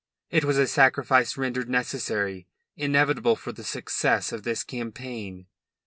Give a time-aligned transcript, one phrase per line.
[0.31, 5.45] It was a sacrifice rendered necessary, inevitable for the success of this campaign."